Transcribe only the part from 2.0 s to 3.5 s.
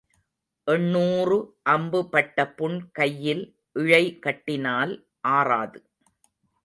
பட்ட புண் கையில்